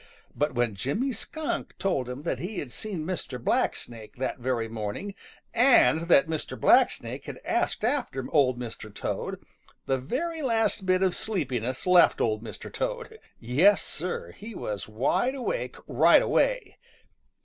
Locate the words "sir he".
13.83-14.55